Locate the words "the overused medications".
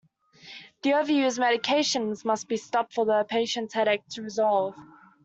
0.81-2.25